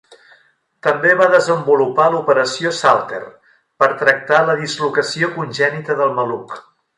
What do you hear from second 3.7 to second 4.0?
per